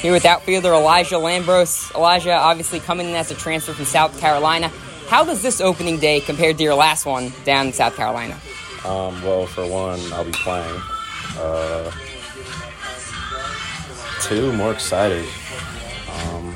Here 0.00 0.12
with 0.12 0.24
outfielder 0.24 0.72
Elijah 0.72 1.16
Lambros. 1.16 1.92
Elijah, 1.94 2.36
obviously 2.36 2.80
coming 2.80 3.08
in 3.08 3.14
as 3.14 3.30
a 3.30 3.34
transfer 3.34 3.72
from 3.72 3.86
South 3.86 4.18
Carolina. 4.20 4.68
How 5.08 5.24
does 5.24 5.42
this 5.42 5.60
opening 5.60 5.98
day 5.98 6.20
compare 6.20 6.52
to 6.52 6.62
your 6.62 6.74
last 6.74 7.06
one 7.06 7.32
down 7.44 7.68
in 7.68 7.72
South 7.72 7.96
Carolina? 7.96 8.38
Um, 8.84 9.20
well, 9.22 9.46
for 9.46 9.66
one, 9.66 10.00
I'll 10.12 10.24
be 10.24 10.32
playing. 10.32 10.80
Uh, 11.38 11.90
two, 14.22 14.52
more 14.52 14.72
excited. 14.72 15.24
Um, 16.12 16.54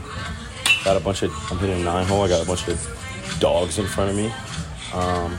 got 0.85 0.97
a 0.97 1.01
bunch 1.01 1.23
of. 1.23 1.33
I'm 1.51 1.59
hitting 1.59 1.83
nine 1.83 2.07
hole. 2.07 2.23
I 2.23 2.29
got 2.29 2.43
a 2.43 2.47
bunch 2.47 2.69
of 2.69 3.37
dogs 3.41 3.79
in 3.79 3.87
front 3.87 4.11
of 4.11 4.17
me. 4.17 4.33
Um, 4.93 5.39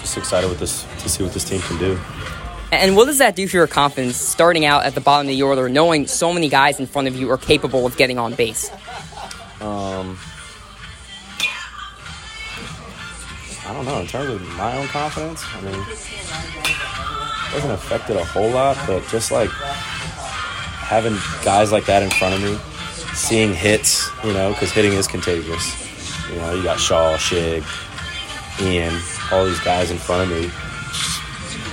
just 0.00 0.18
excited 0.18 0.48
with 0.50 0.60
this 0.60 0.84
to 1.02 1.08
see 1.08 1.22
what 1.22 1.32
this 1.32 1.44
team 1.44 1.60
can 1.62 1.78
do. 1.78 1.98
And 2.80 2.96
what 2.96 3.06
does 3.06 3.18
that 3.18 3.36
do 3.36 3.46
for 3.48 3.56
your 3.56 3.66
confidence 3.66 4.16
starting 4.16 4.64
out 4.64 4.84
at 4.84 4.94
the 4.94 5.00
bottom 5.00 5.26
of 5.26 5.28
the 5.28 5.42
order, 5.42 5.68
knowing 5.68 6.06
so 6.06 6.32
many 6.32 6.48
guys 6.48 6.80
in 6.80 6.86
front 6.86 7.08
of 7.08 7.16
you 7.16 7.30
are 7.30 7.38
capable 7.38 7.86
of 7.86 7.96
getting 7.96 8.18
on 8.18 8.34
base? 8.34 8.70
Um, 9.60 10.18
I 13.66 13.72
don't 13.72 13.84
know. 13.86 14.00
In 14.00 14.06
terms 14.06 14.30
of 14.30 14.42
my 14.56 14.76
own 14.76 14.86
confidence, 14.88 15.42
I 15.54 15.60
mean, 15.62 15.74
it 15.74 17.54
doesn't 17.54 17.70
affect 17.70 18.10
it 18.10 18.16
a 18.16 18.24
whole 18.24 18.50
lot, 18.50 18.76
but 18.86 19.06
just 19.08 19.30
like 19.30 19.50
having 19.50 21.16
guys 21.44 21.72
like 21.72 21.86
that 21.86 22.02
in 22.02 22.10
front 22.10 22.34
of 22.34 22.42
me, 22.42 22.58
seeing 23.14 23.54
hits, 23.54 24.08
you 24.22 24.32
know, 24.32 24.50
because 24.50 24.70
hitting 24.70 24.92
is 24.92 25.06
contagious. 25.06 26.30
You 26.30 26.36
know, 26.36 26.54
you 26.54 26.62
got 26.62 26.78
Shaw, 26.78 27.16
Shig, 27.16 27.64
Ian, 28.60 28.94
all 29.32 29.46
these 29.46 29.60
guys 29.60 29.90
in 29.90 29.98
front 29.98 30.30
of 30.30 30.36
me 30.36 30.50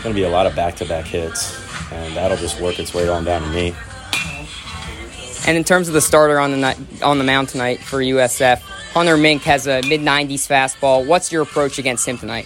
going 0.04 0.16
to 0.16 0.20
be 0.20 0.24
a 0.24 0.30
lot 0.30 0.48
of 0.48 0.56
back-to-back 0.56 1.06
hits, 1.06 1.60
and 1.92 2.16
that'll 2.16 2.38
just 2.38 2.60
work 2.60 2.80
its 2.80 2.94
way 2.94 3.08
on 3.08 3.24
down 3.24 3.42
to 3.42 3.50
me. 3.50 3.76
And 5.48 5.58
in 5.58 5.64
terms 5.64 5.88
of 5.88 5.94
the 5.94 6.02
starter 6.02 6.40
on 6.40 6.52
the 6.52 6.58
night, 6.58 6.78
on 7.02 7.18
the 7.18 7.24
mound 7.24 7.50
tonight 7.50 7.80
for 7.80 7.98
USF, 7.98 8.60
Hunter 8.94 9.18
Mink 9.18 9.42
has 9.44 9.68
a 9.68 9.82
mid 9.88 10.02
90s 10.02 10.48
fastball. 10.48 11.06
What's 11.06 11.32
your 11.32 11.42
approach 11.42 11.80
against 11.80 12.08
him 12.08 12.18
tonight? 12.18 12.46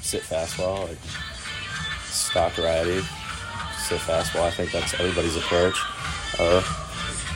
Sit 0.00 0.22
fastball, 0.22 0.88
like 0.88 0.98
stock 2.04 2.52
variety. 2.52 3.00
Sit 3.78 4.00
fastball. 4.00 4.42
I 4.42 4.50
think 4.50 4.72
that's 4.72 4.94
everybody's 4.94 5.36
approach. 5.36 5.78
Uh, 6.38 6.62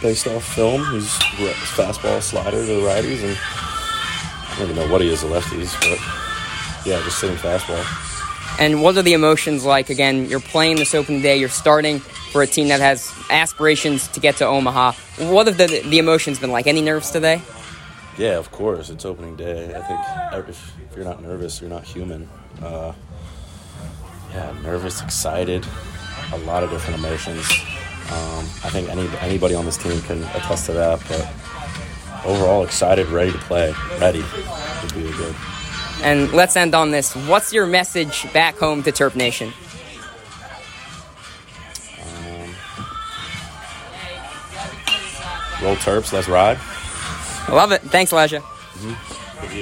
based 0.03 0.27
off 0.27 0.45
film, 0.45 0.85
he's 0.93 1.11
fastball, 1.77 2.21
slider 2.23 2.65
to 2.65 2.67
the 2.67 2.81
righties, 2.81 3.23
and 3.23 3.39
I 3.39 4.55
don't 4.59 4.71
even 4.71 4.77
know 4.77 4.93
what 4.93 5.01
he 5.01 5.09
is, 5.09 5.23
the 5.23 5.29
lefties, 5.29 5.79
but 5.81 6.87
yeah, 6.87 7.01
just 7.05 7.19
sitting 7.21 7.37
fastball. 7.37 7.85
And 8.59 8.83
what 8.83 8.97
are 8.97 9.03
the 9.03 9.13
emotions 9.13 9.65
like? 9.65 9.89
Again, 9.89 10.29
you're 10.29 10.41
playing 10.41 10.77
this 10.77 10.95
opening 10.95 11.23
day, 11.23 11.37
you're 11.37 11.49
starting 11.49 12.01
for 12.01 12.43
a 12.43 12.47
team 12.47 12.69
that 12.69 12.81
has 12.81 13.13
aspirations 13.31 14.09
to 14.09 14.21
get 14.21 14.37
to 14.37 14.47
Omaha. 14.47 14.93
What 15.19 15.47
have 15.47 15.57
the, 15.57 15.83
the 15.87 15.99
emotions 15.99 16.39
been 16.39 16.51
like? 16.51 16.67
Any 16.67 16.83
nerves 16.83 17.11
today? 17.11 17.41
Yeah, 18.19 18.37
of 18.37 18.51
course. 18.51 18.91
It's 18.91 19.05
opening 19.05 19.37
day. 19.37 19.75
I 19.75 19.81
think 19.83 20.49
if, 20.49 20.75
you're 20.97 21.05
not 21.05 21.23
nervous, 21.23 21.61
you're 21.61 21.71
not 21.71 21.85
human. 21.85 22.29
Uh, 22.61 22.93
yeah, 24.33 24.53
nervous, 24.63 25.01
excited, 25.01 25.65
a 26.33 26.39
lot 26.39 26.65
of 26.65 26.71
different 26.71 26.99
emotions. 26.99 27.49
Um, 28.11 28.45
I 28.65 28.71
think 28.71 28.89
any, 28.89 29.07
anybody 29.19 29.55
on 29.55 29.65
this 29.65 29.77
team 29.77 30.01
can 30.03 30.23
attest 30.35 30.67
to 30.67 30.73
that. 30.73 31.01
But 31.09 32.27
overall, 32.27 32.65
excited, 32.65 33.07
ready 33.07 33.31
to 33.31 33.39
play, 33.39 33.73
ready 34.01 34.25
would 34.83 34.95
be 34.95 35.09
a 35.09 35.13
good. 35.13 35.37
And 36.03 36.33
let's 36.33 36.57
end 36.57 36.75
on 36.75 36.91
this. 36.91 37.15
What's 37.15 37.53
your 37.53 37.67
message 37.67 38.33
back 38.33 38.57
home 38.57 38.83
to 38.85 38.93
Terp 38.93 39.17
Nation? 39.17 39.53
Um, 42.01 42.55
roll 45.63 45.77
Terps, 45.77 46.13
let's 46.13 46.29
ride. 46.29 46.59
I 47.49 47.53
love 47.53 47.73
it. 47.73 47.83
Thanks, 47.83 48.13
Elijah. 48.13 48.41
Mm-hmm. 48.41 49.59